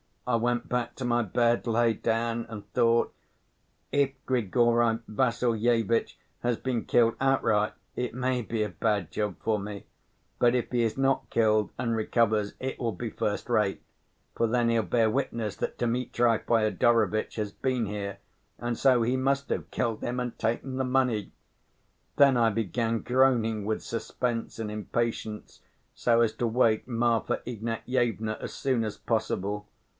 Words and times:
I 0.25 0.35
went 0.35 0.67
back 0.69 0.95
to 0.95 1.05
my 1.05 1.21
bed, 1.23 1.67
lay 1.67 1.93
down 1.93 2.45
and 2.49 2.65
thought, 2.73 3.13
'If 3.91 4.11
Grigory 4.25 4.99
Vassilyevitch 5.07 6.17
has 6.39 6.57
been 6.57 6.85
killed 6.85 7.15
outright 7.19 7.73
it 7.95 8.13
may 8.15 8.41
be 8.41 8.63
a 8.63 8.69
bad 8.69 9.11
job 9.11 9.35
for 9.43 9.59
me, 9.59 9.85
but 10.39 10.55
if 10.55 10.71
he 10.71 10.83
is 10.83 10.97
not 10.97 11.29
killed 11.29 11.69
and 11.77 11.95
recovers, 11.95 12.53
it 12.59 12.79
will 12.79 12.93
be 12.93 13.11
first‐rate, 13.11 13.79
for 14.35 14.47
then 14.47 14.69
he'll 14.69 14.81
bear 14.83 15.09
witness 15.09 15.55
that 15.57 15.77
Dmitri 15.77 16.39
Fyodorovitch 16.47 17.35
has 17.35 17.51
been 17.51 17.85
here, 17.85 18.17
and 18.57 18.77
so 18.77 19.01
he 19.03 19.17
must 19.17 19.49
have 19.49 19.69
killed 19.69 20.01
him 20.01 20.19
and 20.19 20.37
taken 20.39 20.77
the 20.77 20.85
money.' 20.85 21.31
Then 22.15 22.37
I 22.37 22.49
began 22.49 22.99
groaning 23.01 23.65
with 23.65 23.83
suspense 23.83 24.57
and 24.59 24.71
impatience, 24.71 25.61
so 25.93 26.21
as 26.21 26.33
to 26.35 26.47
wake 26.47 26.87
Marfa 26.87 27.41
Ignatyevna 27.45 28.39
as 28.41 28.53
soon 28.53 28.83
as 28.83 28.97
possible. 28.97 29.67